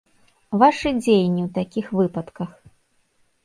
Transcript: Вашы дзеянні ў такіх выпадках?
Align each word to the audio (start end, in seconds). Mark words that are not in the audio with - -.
Вашы 0.63 0.93
дзеянні 1.01 1.41
ў 1.47 1.53
такіх 1.59 1.85
выпадках? 2.01 2.59